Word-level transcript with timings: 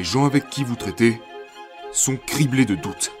Les 0.00 0.04
gens 0.04 0.24
avec 0.24 0.48
qui 0.48 0.64
vous 0.64 0.76
traitez 0.76 1.20
sont 1.92 2.16
criblés 2.16 2.64
de 2.64 2.74
doutes. 2.74 3.12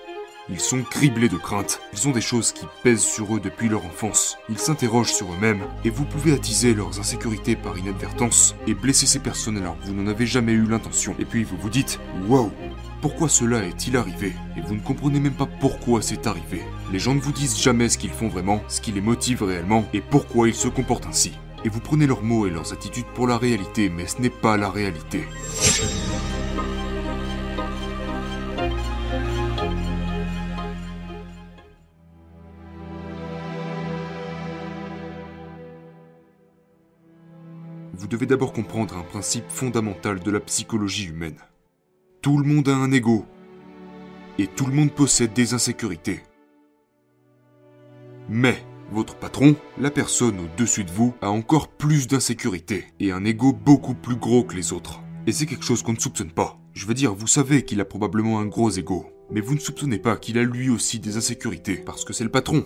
Ils 0.48 0.60
sont 0.60 0.82
criblés 0.82 1.28
de 1.28 1.36
craintes. 1.36 1.78
Ils 1.92 2.08
ont 2.08 2.10
des 2.10 2.22
choses 2.22 2.52
qui 2.52 2.64
pèsent 2.82 3.04
sur 3.04 3.36
eux 3.36 3.38
depuis 3.38 3.68
leur 3.68 3.84
enfance. 3.84 4.38
Ils 4.48 4.56
s'interrogent 4.58 5.12
sur 5.12 5.30
eux-mêmes 5.30 5.60
et 5.84 5.90
vous 5.90 6.06
pouvez 6.06 6.32
attiser 6.32 6.72
leurs 6.72 6.98
insécurités 6.98 7.54
par 7.54 7.76
inadvertance 7.76 8.54
et 8.66 8.72
blesser 8.72 9.04
ces 9.04 9.18
personnes 9.18 9.58
alors 9.58 9.78
que 9.78 9.84
vous 9.84 9.92
n'en 9.92 10.06
avez 10.06 10.24
jamais 10.24 10.52
eu 10.52 10.64
l'intention. 10.64 11.14
Et 11.18 11.26
puis 11.26 11.44
vous 11.44 11.58
vous 11.58 11.68
dites 11.68 12.00
Waouh 12.26 12.50
pourquoi 13.02 13.28
cela 13.28 13.62
est-il 13.62 13.98
arrivé? 13.98 14.34
Et 14.56 14.62
vous 14.62 14.74
ne 14.74 14.80
comprenez 14.80 15.20
même 15.20 15.34
pas 15.34 15.48
pourquoi 15.60 16.00
c'est 16.00 16.26
arrivé. 16.26 16.62
Les 16.92 16.98
gens 16.98 17.14
ne 17.14 17.20
vous 17.20 17.32
disent 17.32 17.60
jamais 17.60 17.90
ce 17.90 17.98
qu'ils 17.98 18.08
font 18.08 18.28
vraiment, 18.28 18.62
ce 18.68 18.80
qui 18.80 18.92
les 18.92 19.02
motive 19.02 19.42
réellement 19.42 19.84
et 19.92 20.00
pourquoi 20.00 20.48
ils 20.48 20.54
se 20.54 20.68
comportent 20.68 21.06
ainsi. 21.06 21.32
Et 21.62 21.68
vous 21.68 21.80
prenez 21.80 22.06
leurs 22.06 22.22
mots 22.22 22.46
et 22.46 22.50
leurs 22.50 22.72
attitudes 22.72 23.04
pour 23.14 23.26
la 23.26 23.36
réalité, 23.36 23.90
mais 23.90 24.06
ce 24.06 24.22
n'est 24.22 24.30
pas 24.30 24.56
la 24.56 24.70
réalité. 24.70 25.26
Vous 38.00 38.06
devez 38.06 38.24
d'abord 38.24 38.54
comprendre 38.54 38.96
un 38.96 39.02
principe 39.02 39.50
fondamental 39.50 40.20
de 40.20 40.30
la 40.30 40.40
psychologie 40.40 41.08
humaine. 41.08 41.36
Tout 42.22 42.38
le 42.38 42.48
monde 42.48 42.66
a 42.70 42.74
un 42.74 42.92
ego. 42.92 43.26
Et 44.38 44.46
tout 44.46 44.64
le 44.64 44.72
monde 44.72 44.90
possède 44.90 45.34
des 45.34 45.52
insécurités. 45.52 46.22
Mais 48.26 48.56
votre 48.90 49.16
patron, 49.16 49.54
la 49.78 49.90
personne 49.90 50.40
au-dessus 50.40 50.84
de 50.84 50.90
vous, 50.90 51.12
a 51.20 51.28
encore 51.28 51.68
plus 51.68 52.08
d'insécurités 52.08 52.86
et 53.00 53.12
un 53.12 53.22
ego 53.26 53.52
beaucoup 53.52 53.94
plus 53.94 54.16
gros 54.16 54.44
que 54.44 54.56
les 54.56 54.72
autres. 54.72 55.02
Et 55.26 55.32
c'est 55.32 55.44
quelque 55.44 55.66
chose 55.66 55.82
qu'on 55.82 55.92
ne 55.92 56.00
soupçonne 56.00 56.32
pas. 56.32 56.58
Je 56.72 56.86
veux 56.86 56.94
dire, 56.94 57.14
vous 57.14 57.26
savez 57.26 57.66
qu'il 57.66 57.82
a 57.82 57.84
probablement 57.84 58.40
un 58.40 58.46
gros 58.46 58.70
ego, 58.70 59.10
mais 59.30 59.42
vous 59.42 59.54
ne 59.54 59.60
soupçonnez 59.60 59.98
pas 59.98 60.16
qu'il 60.16 60.38
a 60.38 60.42
lui 60.42 60.70
aussi 60.70 61.00
des 61.00 61.18
insécurités, 61.18 61.76
parce 61.76 62.06
que 62.06 62.14
c'est 62.14 62.24
le 62.24 62.30
patron. 62.30 62.64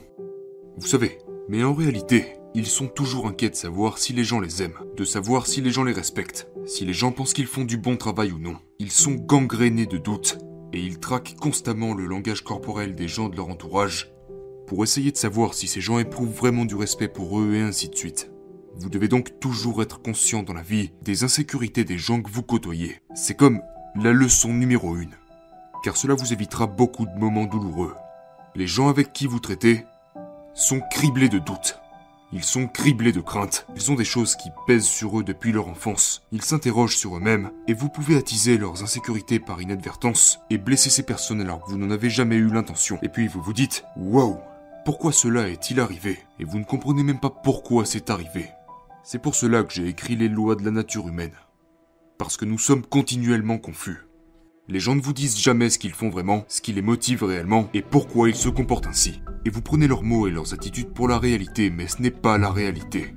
Vous 0.77 0.87
savez, 0.87 1.19
mais 1.49 1.63
en 1.65 1.75
réalité, 1.75 2.37
ils 2.55 2.67
sont 2.67 2.87
toujours 2.87 3.27
inquiets 3.27 3.51
de 3.51 3.55
savoir 3.57 3.99
si 3.99 4.13
les 4.13 4.25
gens 4.25 4.41
les 4.41 4.63
aiment, 4.63 4.79
de 4.97 5.05
savoir 5.05 5.47
si 5.47 5.61
les 5.61 5.71
gens 5.71 5.85
les 5.85 5.93
respectent, 5.93 6.49
si 6.67 6.85
les 6.85 6.93
gens 6.93 7.13
pensent 7.13 7.33
qu'ils 7.33 7.47
font 7.47 7.65
du 7.65 7.77
bon 7.77 7.97
travail 7.97 8.33
ou 8.33 8.39
non. 8.39 8.57
Ils 8.79 8.93
sont 8.93 9.15
gangrénés 9.15 9.87
de 9.87 9.99
doutes, 9.99 10.39
et 10.73 10.81
ils 10.81 10.99
traquent 10.99 11.37
constamment 11.41 11.95
le 11.95 12.07
langage 12.07 12.43
corporel 12.43 12.95
des 12.95 13.09
gens 13.09 13.29
de 13.29 13.37
leur 13.37 13.49
entourage 13.49 14.13
pour 14.67 14.83
essayer 14.83 15.13
de 15.13 15.17
savoir 15.17 15.55
si 15.55 15.69
ces 15.69 15.81
gens 15.81 15.99
éprouvent 15.99 16.35
vraiment 16.35 16.65
du 16.65 16.75
respect 16.75 17.09
pour 17.09 17.39
eux 17.41 17.55
et 17.55 17.61
ainsi 17.61 17.89
de 17.89 17.97
suite. 17.97 18.31
Vous 18.77 18.89
devez 18.89 19.09
donc 19.09 19.39
toujours 19.39 19.83
être 19.83 20.03
conscient 20.03 20.43
dans 20.43 20.55
la 20.55 20.63
vie 20.63 20.91
des 21.03 21.23
insécurités 21.23 21.85
des 21.85 21.99
gens 21.99 22.21
que 22.21 22.31
vous 22.31 22.43
côtoyez. 22.43 23.01
C'est 23.15 23.37
comme 23.37 23.61
la 23.95 24.13
leçon 24.13 24.53
numéro 24.53 24.97
une. 24.97 25.15
Car 25.85 25.97
cela 25.97 26.15
vous 26.15 26.33
évitera 26.33 26.67
beaucoup 26.67 27.07
de 27.07 27.19
moments 27.19 27.45
douloureux. 27.45 27.95
Les 28.57 28.67
gens 28.67 28.89
avec 28.89 29.13
qui 29.13 29.27
vous 29.27 29.39
traitez 29.39 29.85
sont 30.55 30.81
criblés 30.91 31.29
de 31.29 31.41
doutes. 31.41 31.81
Ils 32.33 32.45
sont 32.45 32.67
criblés 32.67 33.13
de 33.13 33.21
craintes. 33.21 33.67
Ils 33.77 33.91
ont 33.91 33.97
des 33.97 34.05
choses 34.05 34.37
qui 34.37 34.51
pèsent 34.67 34.87
sur 34.87 35.19
eux 35.19 35.25
depuis 35.25 35.53
leur 35.53 35.69
enfance. 35.69 36.23
Ils 36.33 36.43
s'interrogent 36.43 36.97
sur 36.97 37.17
eux-mêmes 37.17 37.51
et 37.69 37.75
vous 37.75 37.89
pouvez 37.89 38.17
attiser 38.17 38.57
leurs 38.57 38.83
insécurités 38.83 39.39
par 39.39 39.61
inadvertance 39.61 40.41
et 40.51 40.59
blesser 40.59 40.91
ces 40.91 41.05
personnes 41.05 41.41
alors 41.41 41.61
que 41.61 41.71
vous 41.71 41.79
n'en 41.79 41.91
avez 41.91 42.11
jamais 42.11 42.37
eu 42.37 42.49
l'intention. 42.49 42.99
Et 43.03 43.09
puis 43.09 43.29
vous 43.29 43.43
vous 43.43 43.53
dites 43.53 43.85
Waouh 43.97 44.39
Pourquoi 44.85 45.13
cela 45.13 45.49
est-il 45.49 45.81
arrivé? 45.81 46.19
Et 46.39 46.45
vous 46.45 46.59
ne 46.59 46.65
comprenez 46.65 47.03
même 47.03 47.21
pas 47.21 47.31
pourquoi 47.31 47.85
c'est 47.85 48.11
arrivé. 48.11 48.49
C'est 49.03 49.21
pour 49.21 49.35
cela 49.35 49.63
que 49.65 49.73
j'ai 49.73 49.89
écrit 49.89 50.17
les 50.17 50.29
lois 50.29 50.57
de 50.57 50.65
la 50.65 50.71
nature 50.71 51.09
humaine. 51.09 51.35
Parce 52.17 52.37
que 52.37 52.45
nous 52.45 52.59
sommes 52.59 52.87
continuellement 52.87 53.59
confus. 53.59 54.04
Les 54.67 54.81
gens 54.81 54.95
ne 54.95 55.03
vous 55.03 55.13
disent 55.13 55.39
jamais 55.39 55.69
ce 55.69 55.79
qu'ils 55.79 55.93
font 55.93 56.09
vraiment, 56.09 56.47
ce 56.49 56.63
qui 56.63 56.73
les 56.73 56.81
motive 56.81 57.23
réellement 57.23 57.69
et 57.75 57.83
pourquoi 57.83 58.31
ils 58.31 58.35
se 58.35 58.49
comportent 58.49 58.87
ainsi. 58.87 59.21
Et 59.45 59.51
vous 59.51 59.61
prenez 59.61 59.87
leurs 59.87 60.03
mots 60.03 60.27
et 60.27 60.31
leurs 60.31 60.55
attitudes 60.55 60.89
pour 60.89 61.07
la 61.07 61.19
réalité, 61.19 61.69
mais 61.69 61.87
ce 61.87 62.01
n'est 62.01 62.11
pas 62.11 62.39
la 62.39 62.51
réalité. 62.51 63.15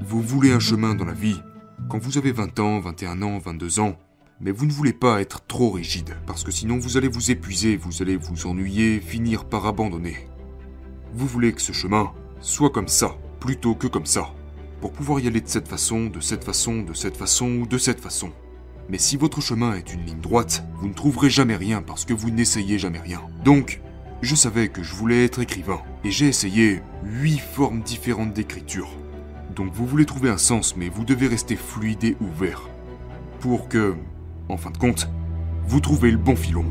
Vous 0.00 0.20
voulez 0.20 0.50
un 0.50 0.58
chemin 0.58 0.96
dans 0.96 1.04
la 1.04 1.12
vie. 1.12 1.40
Quand 1.88 1.98
vous 1.98 2.18
avez 2.18 2.32
20 2.32 2.58
ans, 2.58 2.80
21 2.80 3.22
ans, 3.22 3.38
22 3.38 3.78
ans, 3.78 3.96
mais 4.40 4.50
vous 4.50 4.66
ne 4.66 4.72
voulez 4.72 4.92
pas 4.92 5.20
être 5.20 5.46
trop 5.46 5.70
rigide, 5.70 6.16
parce 6.26 6.42
que 6.42 6.50
sinon 6.50 6.78
vous 6.78 6.96
allez 6.96 7.06
vous 7.06 7.30
épuiser, 7.30 7.76
vous 7.76 8.02
allez 8.02 8.16
vous 8.16 8.48
ennuyer, 8.48 9.00
finir 9.00 9.44
par 9.44 9.66
abandonner. 9.66 10.26
Vous 11.14 11.26
voulez 11.26 11.52
que 11.52 11.60
ce 11.60 11.72
chemin 11.72 12.10
soit 12.40 12.70
comme 12.70 12.88
ça, 12.88 13.14
plutôt 13.38 13.74
que 13.74 13.86
comme 13.86 14.06
ça, 14.06 14.30
pour 14.80 14.92
pouvoir 14.92 15.20
y 15.20 15.28
aller 15.28 15.42
de 15.42 15.48
cette 15.48 15.68
façon, 15.68 16.06
de 16.06 16.20
cette 16.20 16.42
façon, 16.42 16.82
de 16.82 16.94
cette 16.94 17.18
façon 17.18 17.46
ou 17.46 17.66
de 17.66 17.76
cette 17.76 18.00
façon. 18.00 18.32
Mais 18.88 18.98
si 18.98 19.18
votre 19.18 19.42
chemin 19.42 19.74
est 19.74 19.92
une 19.92 20.04
ligne 20.06 20.20
droite, 20.20 20.64
vous 20.76 20.88
ne 20.88 20.94
trouverez 20.94 21.28
jamais 21.28 21.56
rien 21.56 21.82
parce 21.82 22.06
que 22.06 22.14
vous 22.14 22.30
n'essayez 22.30 22.78
jamais 22.78 22.98
rien. 22.98 23.20
Donc, 23.44 23.80
je 24.22 24.34
savais 24.34 24.68
que 24.68 24.82
je 24.82 24.94
voulais 24.94 25.24
être 25.24 25.40
écrivain, 25.40 25.82
et 26.02 26.10
j'ai 26.10 26.28
essayé 26.28 26.80
huit 27.04 27.40
formes 27.40 27.82
différentes 27.82 28.32
d'écriture. 28.32 28.88
Donc 29.54 29.72
vous 29.74 29.86
voulez 29.86 30.06
trouver 30.06 30.30
un 30.30 30.38
sens, 30.38 30.76
mais 30.76 30.88
vous 30.88 31.04
devez 31.04 31.26
rester 31.26 31.56
fluide 31.56 32.04
et 32.04 32.16
ouvert. 32.20 32.70
Pour 33.40 33.68
que, 33.68 33.94
en 34.48 34.56
fin 34.56 34.70
de 34.70 34.78
compte, 34.78 35.08
vous 35.66 35.80
trouvez 35.80 36.10
le 36.10 36.16
bon 36.16 36.36
filon. 36.36 36.64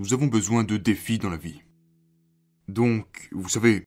Nous 0.00 0.14
avons 0.14 0.28
besoin 0.28 0.64
de 0.64 0.78
défis 0.78 1.18
dans 1.18 1.28
la 1.28 1.36
vie. 1.36 1.60
Donc, 2.68 3.28
vous 3.32 3.50
savez, 3.50 3.84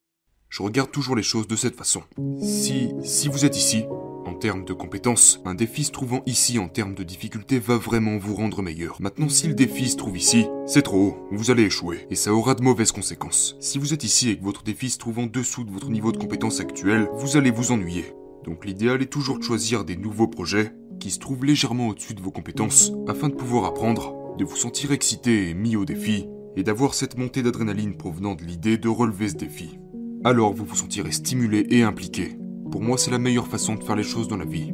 je 0.48 0.62
regarde 0.62 0.92
toujours 0.92 1.16
les 1.16 1.24
choses 1.24 1.48
de 1.48 1.56
cette 1.56 1.76
façon. 1.76 2.04
Si, 2.40 2.92
si 3.04 3.30
vous 3.30 3.46
êtes 3.46 3.58
ici, 3.58 3.86
en 4.28 4.36
termes 4.36 4.64
de 4.64 4.74
compétences, 4.74 5.42
un 5.44 5.56
défi 5.56 5.86
se 5.86 5.92
trouvant 5.92 6.22
ici 6.28 6.60
en 6.60 6.68
termes 6.68 6.94
de 6.94 7.02
difficulté 7.02 7.58
va 7.58 7.78
vraiment 7.78 8.20
vous 8.20 8.36
rendre 8.36 8.62
meilleur. 8.62 9.02
Maintenant, 9.02 9.28
si 9.28 9.48
le 9.48 9.56
défi 9.56 9.90
se 9.90 9.98
trouve 9.98 10.16
ici, 10.16 10.46
c'est 10.68 10.84
trop 10.84 10.98
haut, 11.00 11.28
vous 11.32 11.50
allez 11.50 11.64
échouer, 11.64 12.06
et 12.12 12.16
ça 12.16 12.32
aura 12.32 12.54
de 12.54 12.62
mauvaises 12.62 12.92
conséquences. 12.92 13.56
Si 13.60 13.80
vous 13.80 13.96
êtes 13.96 14.04
ici 14.04 14.30
et 14.30 14.38
que 14.38 14.44
votre 14.44 14.62
défi 14.62 14.92
se 14.92 15.00
trouve 15.00 15.18
en 15.18 15.26
dessous 15.26 15.64
de 15.64 15.72
votre 15.72 15.90
niveau 15.90 16.12
de 16.12 16.18
compétence 16.18 16.60
actuel, 16.60 17.10
vous 17.16 17.38
allez 17.38 17.50
vous 17.50 17.72
ennuyer. 17.72 18.14
Donc 18.46 18.66
l'idéal 18.66 19.02
est 19.02 19.08
toujours 19.12 19.40
de 19.40 19.44
choisir 19.44 19.84
des 19.84 19.98
nouveaux 19.98 20.28
projets 20.28 20.74
qui 21.00 21.10
se 21.10 21.18
trouvent 21.18 21.44
légèrement 21.44 21.88
au-dessus 21.88 22.14
de 22.14 22.22
vos 22.22 22.30
compétences 22.30 22.92
afin 23.08 23.30
de 23.30 23.34
pouvoir 23.34 23.66
apprendre 23.66 24.23
de 24.38 24.46
vous 24.46 24.56
sentir 24.56 24.92
excité 24.92 25.50
et 25.50 25.54
mis 25.54 25.76
au 25.76 25.86
défi, 25.86 26.28
et 26.56 26.64
d'avoir 26.64 26.94
cette 26.94 27.18
montée 27.18 27.44
d'adrénaline 27.44 27.96
provenant 27.96 28.36
de 28.36 28.44
l'idée 28.44 28.78
de 28.78 28.90
relever 28.90 29.30
ce 29.30 29.36
défi. 29.36 29.80
Alors 30.24 30.54
vous 30.54 30.66
vous 30.66 30.76
sentirez 30.76 31.12
stimulé 31.12 31.66
et 31.70 31.84
impliqué. 31.84 32.38
Pour 32.72 32.82
moi, 32.82 32.98
c'est 32.98 33.12
la 33.12 33.20
meilleure 33.20 33.48
façon 33.48 33.76
de 33.76 33.84
faire 33.84 33.96
les 33.96 34.04
choses 34.04 34.28
dans 34.28 34.38
la 34.38 34.46
vie. 34.46 34.74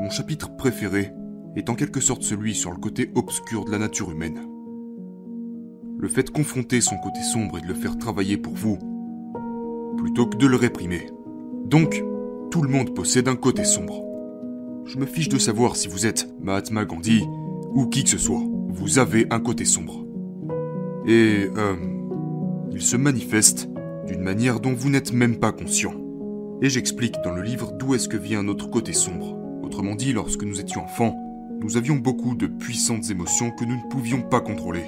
Mon 0.00 0.10
chapitre 0.10 0.56
préféré 0.56 1.12
est 1.56 1.70
en 1.70 1.74
quelque 1.74 2.00
sorte 2.00 2.22
celui 2.22 2.54
sur 2.54 2.70
le 2.70 2.78
côté 2.78 3.10
obscur 3.14 3.64
de 3.64 3.70
la 3.70 3.78
nature 3.78 4.10
humaine. 4.10 4.40
Le 5.98 6.08
fait 6.08 6.22
de 6.22 6.30
confronter 6.30 6.80
son 6.80 6.96
côté 6.98 7.20
sombre 7.22 7.58
et 7.58 7.60
de 7.60 7.66
le 7.66 7.74
faire 7.74 7.98
travailler 7.98 8.36
pour 8.36 8.54
vous, 8.54 8.78
plutôt 9.98 10.26
que 10.26 10.36
de 10.36 10.46
le 10.46 10.56
réprimer. 10.56 11.10
Donc, 11.66 12.02
tout 12.50 12.62
le 12.62 12.68
monde 12.68 12.94
possède 12.94 13.28
un 13.28 13.36
côté 13.36 13.64
sombre. 13.64 14.07
Je 14.88 14.96
me 14.96 15.04
fiche 15.04 15.28
de 15.28 15.36
savoir 15.36 15.76
si 15.76 15.86
vous 15.86 16.06
êtes 16.06 16.26
Mahatma 16.40 16.86
Gandhi 16.86 17.22
ou 17.74 17.88
qui 17.88 18.04
que 18.04 18.08
ce 18.08 18.16
soit. 18.16 18.40
Vous 18.70 18.98
avez 18.98 19.26
un 19.28 19.38
côté 19.38 19.66
sombre. 19.66 20.06
Et, 21.06 21.46
euh, 21.58 21.76
il 22.72 22.80
se 22.80 22.96
manifeste 22.96 23.68
d'une 24.06 24.22
manière 24.22 24.60
dont 24.60 24.72
vous 24.72 24.88
n'êtes 24.88 25.12
même 25.12 25.36
pas 25.36 25.52
conscient. 25.52 25.92
Et 26.62 26.70
j'explique 26.70 27.16
dans 27.22 27.34
le 27.34 27.42
livre 27.42 27.72
d'où 27.78 27.94
est-ce 27.94 28.08
que 28.08 28.16
vient 28.16 28.42
notre 28.42 28.70
côté 28.70 28.94
sombre. 28.94 29.36
Autrement 29.62 29.94
dit, 29.94 30.14
lorsque 30.14 30.42
nous 30.42 30.58
étions 30.58 30.84
enfants, 30.84 31.14
nous 31.60 31.76
avions 31.76 31.96
beaucoup 31.96 32.34
de 32.34 32.46
puissantes 32.46 33.10
émotions 33.10 33.50
que 33.50 33.66
nous 33.66 33.76
ne 33.76 33.90
pouvions 33.90 34.22
pas 34.22 34.40
contrôler. 34.40 34.84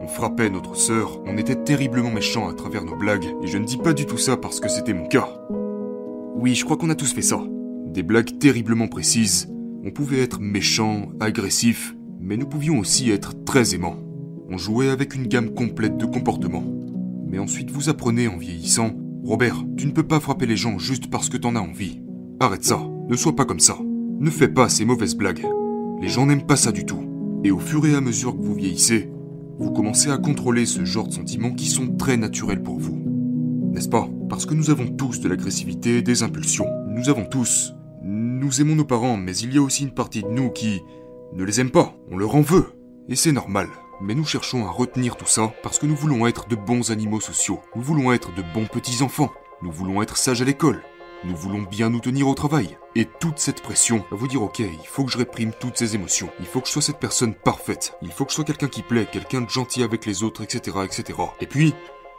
On 0.00 0.08
frappait 0.08 0.50
notre 0.50 0.74
sœur, 0.74 1.22
on 1.26 1.38
était 1.38 1.62
terriblement 1.62 2.10
méchants 2.10 2.48
à 2.48 2.54
travers 2.54 2.84
nos 2.84 2.96
blagues, 2.96 3.32
et 3.44 3.46
je 3.46 3.58
ne 3.58 3.64
dis 3.64 3.78
pas 3.78 3.92
du 3.92 4.04
tout 4.04 4.18
ça 4.18 4.36
parce 4.36 4.58
que 4.58 4.68
c'était 4.68 4.94
mon 4.94 5.06
cas. 5.06 5.28
Oui, 6.34 6.56
je 6.56 6.64
crois 6.64 6.76
qu'on 6.76 6.90
a 6.90 6.96
tous 6.96 7.14
fait 7.14 7.22
ça. 7.22 7.40
Des 7.94 8.02
blagues 8.02 8.40
terriblement 8.40 8.88
précises. 8.88 9.48
On 9.84 9.92
pouvait 9.92 10.18
être 10.18 10.40
méchant, 10.40 11.10
agressif, 11.20 11.94
mais 12.20 12.36
nous 12.36 12.48
pouvions 12.48 12.80
aussi 12.80 13.12
être 13.12 13.44
très 13.44 13.72
aimants. 13.72 14.00
On 14.50 14.58
jouait 14.58 14.88
avec 14.88 15.14
une 15.14 15.28
gamme 15.28 15.54
complète 15.54 15.96
de 15.96 16.04
comportements. 16.04 16.64
Mais 17.24 17.38
ensuite 17.38 17.70
vous 17.70 17.88
apprenez 17.88 18.26
en 18.26 18.36
vieillissant, 18.36 18.90
Robert, 19.22 19.62
tu 19.76 19.86
ne 19.86 19.92
peux 19.92 20.02
pas 20.02 20.18
frapper 20.18 20.44
les 20.44 20.56
gens 20.56 20.76
juste 20.76 21.08
parce 21.08 21.28
que 21.28 21.36
t'en 21.36 21.54
as 21.54 21.60
envie. 21.60 22.02
Arrête 22.40 22.64
ça, 22.64 22.80
ne 23.08 23.14
sois 23.14 23.36
pas 23.36 23.44
comme 23.44 23.60
ça. 23.60 23.78
Ne 24.18 24.28
fais 24.28 24.48
pas 24.48 24.68
ces 24.68 24.84
mauvaises 24.84 25.14
blagues. 25.14 25.46
Les 26.02 26.08
gens 26.08 26.26
n'aiment 26.26 26.48
pas 26.48 26.56
ça 26.56 26.72
du 26.72 26.84
tout. 26.84 27.08
Et 27.44 27.52
au 27.52 27.60
fur 27.60 27.86
et 27.86 27.94
à 27.94 28.00
mesure 28.00 28.36
que 28.36 28.42
vous 28.42 28.56
vieillissez, 28.56 29.08
vous 29.60 29.70
commencez 29.70 30.10
à 30.10 30.18
contrôler 30.18 30.66
ce 30.66 30.84
genre 30.84 31.06
de 31.06 31.12
sentiments 31.12 31.52
qui 31.52 31.66
sont 31.66 31.94
très 31.94 32.16
naturels 32.16 32.64
pour 32.64 32.80
vous. 32.80 33.00
N'est-ce 33.72 33.88
pas? 33.88 34.08
Parce 34.28 34.46
que 34.46 34.54
nous 34.54 34.70
avons 34.70 34.88
tous 34.88 35.20
de 35.20 35.28
l'agressivité 35.28 35.98
et 35.98 36.02
des 36.02 36.24
impulsions. 36.24 36.66
Nous 36.88 37.08
avons 37.08 37.24
tous. 37.24 37.72
Nous 38.36 38.60
aimons 38.60 38.74
nos 38.74 38.84
parents, 38.84 39.16
mais 39.16 39.36
il 39.36 39.54
y 39.54 39.58
a 39.58 39.62
aussi 39.62 39.84
une 39.84 39.94
partie 39.94 40.24
de 40.24 40.28
nous 40.28 40.50
qui 40.50 40.82
ne 41.34 41.44
les 41.44 41.60
aime 41.60 41.70
pas. 41.70 41.94
On 42.10 42.16
leur 42.16 42.34
en 42.34 42.40
veut. 42.40 42.66
Et 43.08 43.14
c'est 43.14 43.30
normal. 43.30 43.68
Mais 44.00 44.16
nous 44.16 44.24
cherchons 44.24 44.66
à 44.66 44.70
retenir 44.70 45.14
tout 45.16 45.24
ça 45.24 45.54
parce 45.62 45.78
que 45.78 45.86
nous 45.86 45.94
voulons 45.94 46.26
être 46.26 46.48
de 46.48 46.56
bons 46.56 46.90
animaux 46.90 47.20
sociaux. 47.20 47.60
Nous 47.76 47.82
voulons 47.82 48.12
être 48.12 48.34
de 48.34 48.42
bons 48.52 48.66
petits-enfants. 48.66 49.30
Nous 49.62 49.70
voulons 49.70 50.02
être 50.02 50.16
sages 50.16 50.42
à 50.42 50.44
l'école. 50.44 50.82
Nous 51.22 51.36
voulons 51.36 51.62
bien 51.62 51.90
nous 51.90 52.00
tenir 52.00 52.26
au 52.26 52.34
travail. 52.34 52.76
Et 52.96 53.04
toute 53.04 53.38
cette 53.38 53.62
pression 53.62 54.04
va 54.10 54.16
vous 54.16 54.26
dire 54.26 54.42
ok, 54.42 54.58
il 54.58 54.86
faut 54.88 55.04
que 55.04 55.12
je 55.12 55.18
réprime 55.18 55.52
toutes 55.60 55.78
ces 55.78 55.94
émotions. 55.94 56.28
Il 56.40 56.46
faut 56.46 56.60
que 56.60 56.66
je 56.66 56.72
sois 56.72 56.82
cette 56.82 56.98
personne 56.98 57.34
parfaite. 57.36 57.96
Il 58.02 58.10
faut 58.10 58.24
que 58.24 58.32
je 58.32 58.34
sois 58.34 58.44
quelqu'un 58.44 58.66
qui 58.66 58.82
plaît, 58.82 59.06
quelqu'un 59.12 59.42
de 59.42 59.48
gentil 59.48 59.84
avec 59.84 60.06
les 60.06 60.24
autres, 60.24 60.42
etc., 60.42 60.78
etc. 60.84 61.16
Et 61.40 61.46
puis, 61.46 61.72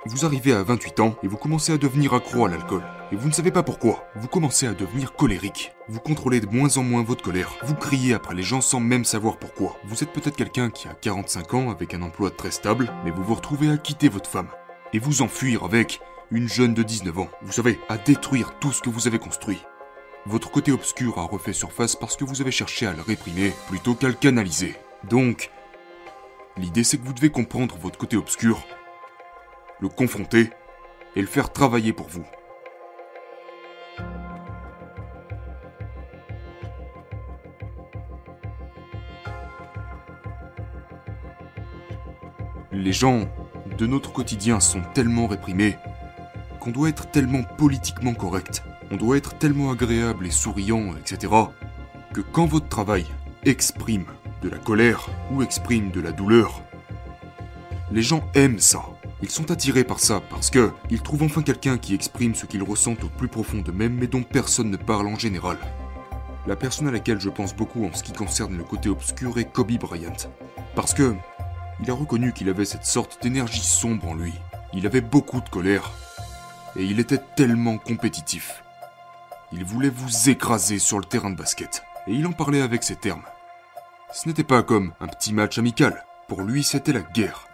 vous 0.06 0.24
arrivez 0.24 0.54
à 0.54 0.62
28 0.62 1.00
ans 1.00 1.16
et 1.24 1.28
vous 1.28 1.38
commencez 1.38 1.74
à 1.74 1.78
devenir 1.78 2.14
accro 2.14 2.46
à 2.46 2.50
l'alcool. 2.50 2.84
Et 3.12 3.16
vous 3.16 3.28
ne 3.28 3.34
savez 3.34 3.52
pas 3.52 3.64
pourquoi. 3.64 4.08
Vous 4.16 4.28
commencez 4.28 4.68
à 4.68 4.74
devenir 4.74 5.14
colérique. 5.14 5.72
Vous 5.88 6.00
contrôlez 6.00 6.40
de 6.40 6.48
moins 6.48 6.78
en 6.78 6.84
moins 6.84 7.04
votre 7.04 7.24
colère. 7.24 7.54
Vous 7.64 7.74
criez 7.74 8.14
après 8.14 8.36
les 8.36 8.44
gens 8.44 8.62
sans 8.62 8.80
même 8.80 9.04
savoir 9.04 9.38
pourquoi. 9.38 9.78
Vous 9.86 10.04
êtes 10.04 10.12
peut-être 10.12 10.36
quelqu'un 10.36 10.70
qui 10.70 10.88
a 10.88 10.94
45 10.94 11.54
ans 11.56 11.72
avec 11.72 11.94
un 11.96 12.04
emploi 12.04 12.30
très 12.30 12.52
stable, 12.52 12.92
mais 13.04 13.10
vous 13.10 13.24
vous 13.24 13.34
retrouvez 13.34 13.70
à 13.72 13.78
quitter 13.78 14.08
votre 14.08 14.30
femme. 14.30 14.50
Et 14.94 15.00
vous 15.00 15.24
enfuir 15.24 15.64
avec 15.64 16.00
une 16.30 16.48
jeune 16.48 16.76
de 16.76 16.84
19 16.84 17.20
ans. 17.20 17.30
Vous 17.42 17.52
savez, 17.52 17.80
à 17.90 17.98
détruire 17.98 18.54
tout 18.60 18.72
ce 18.72 18.82
que 18.82 18.90
vous 18.90 19.08
avez 19.08 19.20
construit. 19.20 19.62
Votre 20.28 20.52
côté 20.52 20.72
obscur 20.72 21.18
a 21.18 21.24
refait 21.24 21.54
surface 21.54 21.96
parce 21.96 22.16
que 22.16 22.26
vous 22.26 22.42
avez 22.42 22.52
cherché 22.52 22.86
à 22.86 22.94
le 22.94 23.02
réprimer 23.02 23.54
plutôt 23.68 23.96
qu'à 23.96 24.08
le 24.08 24.14
canaliser. 24.14 24.76
Donc, 25.10 25.52
l'idée 26.58 26.84
c'est 26.84 26.98
que 26.98 27.06
vous 27.06 27.14
devez 27.14 27.30
comprendre 27.30 27.76
votre 27.78 27.98
côté 27.98 28.18
obscur 28.18 28.66
le 29.80 29.90
confronter 29.90 30.50
et 31.16 31.22
le 31.22 31.28
faire 31.28 31.52
travailler 31.52 31.94
pour 31.94 32.08
vous. 32.08 32.26
Les 42.72 42.94
gens 42.94 43.28
de 43.78 43.88
notre 43.88 44.12
quotidien 44.12 44.60
sont 44.60 44.82
tellement 44.94 45.28
réprimés 45.28 45.78
qu'on 46.60 46.72
doit 46.72 46.90
être 46.90 47.10
tellement 47.12 47.44
politiquement 47.44 48.14
correct, 48.14 48.64
on 48.92 48.98
doit 48.98 49.18
être 49.18 49.38
tellement 49.38 49.72
agréable 49.72 50.28
et 50.28 50.32
souriant, 50.32 50.96
etc., 50.98 51.34
que 52.14 52.22
quand 52.22 52.46
votre 52.46 52.70
travail 52.70 53.06
exprime 53.44 54.06
de 54.42 54.50
la 54.50 54.58
colère 54.58 55.10
ou 55.32 55.42
exprime 55.42 55.92
de 55.92 56.02
la 56.02 56.12
douleur, 56.12 56.62
les 57.92 58.02
gens 58.02 58.24
aiment 58.34 58.60
ça. 58.60 58.95
Ils 59.26 59.32
sont 59.32 59.50
attirés 59.50 59.84
par 59.84 60.00
ça 60.00 60.22
parce 60.30 60.52
que 60.52 60.72
ils 60.92 61.02
trouvent 61.02 61.24
enfin 61.24 61.42
quelqu'un 61.42 61.80
qui 61.80 61.96
exprime 61.96 62.36
ce 62.36 62.46
qu'ils 62.46 62.62
ressentent 62.62 63.06
au 63.06 63.10
plus 63.10 63.28
profond 63.28 63.58
d'eux-mêmes 63.58 63.96
mais 63.96 64.06
dont 64.06 64.22
personne 64.22 64.70
ne 64.70 64.78
parle 64.78 65.08
en 65.08 65.18
général. 65.18 65.58
La 66.46 66.56
personne 66.56 66.88
à 66.88 66.92
laquelle 66.92 67.20
je 67.20 67.32
pense 67.32 67.56
beaucoup 67.56 67.88
en 67.88 67.92
ce 67.92 68.04
qui 68.04 68.14
concerne 68.14 68.56
le 68.56 68.64
côté 68.64 68.88
obscur 68.88 69.40
est 69.40 69.52
Kobe 69.52 69.80
Bryant. 69.80 70.30
Parce 70.76 70.94
que 70.94 71.16
il 71.82 71.90
a 71.90 71.96
reconnu 71.96 72.34
qu'il 72.34 72.50
avait 72.50 72.66
cette 72.66 72.86
sorte 72.86 73.24
d'énergie 73.24 73.64
sombre 73.64 74.10
en 74.10 74.14
lui. 74.14 74.36
Il 74.74 74.86
avait 74.86 75.02
beaucoup 75.02 75.42
de 75.42 75.50
colère. 75.50 75.92
Et 76.76 76.84
il 76.84 77.00
était 77.00 77.22
tellement 77.36 77.80
compétitif. 77.80 78.64
Il 79.52 79.66
voulait 79.66 79.90
vous 79.90 80.30
écraser 80.30 80.78
sur 80.78 81.00
le 81.00 81.06
terrain 81.06 81.32
de 81.32 81.36
basket. 81.36 81.84
Et 82.06 82.14
il 82.14 82.28
en 82.28 82.32
parlait 82.32 82.62
avec 82.62 82.84
ces 82.84 82.96
termes. 82.96 83.24
Ce 84.14 84.28
n'était 84.28 84.44
pas 84.44 84.62
comme 84.62 84.94
un 85.00 85.08
petit 85.08 85.34
match 85.34 85.58
amical. 85.58 86.06
Pour 86.28 86.44
lui, 86.44 86.64
c'était 86.64 86.94
la 86.94 87.02
guerre. 87.02 87.48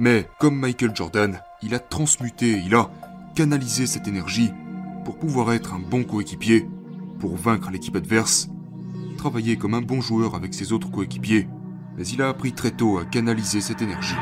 Mais 0.00 0.26
comme 0.38 0.58
Michael 0.58 0.96
Jordan, 0.96 1.42
il 1.62 1.74
a 1.74 1.78
transmuté, 1.78 2.62
il 2.64 2.74
a 2.74 2.90
canalisé 3.34 3.86
cette 3.86 4.08
énergie 4.08 4.50
pour 5.04 5.18
pouvoir 5.18 5.52
être 5.52 5.74
un 5.74 5.78
bon 5.78 6.04
coéquipier, 6.04 6.66
pour 7.18 7.36
vaincre 7.36 7.70
l'équipe 7.70 7.94
adverse, 7.94 8.48
travailler 9.18 9.58
comme 9.58 9.74
un 9.74 9.82
bon 9.82 10.00
joueur 10.00 10.34
avec 10.34 10.54
ses 10.54 10.72
autres 10.72 10.90
coéquipiers. 10.90 11.48
Mais 11.98 12.06
il 12.06 12.22
a 12.22 12.30
appris 12.30 12.54
très 12.54 12.70
tôt 12.70 12.96
à 12.96 13.04
canaliser 13.04 13.60
cette 13.60 13.82
énergie. 13.82 14.16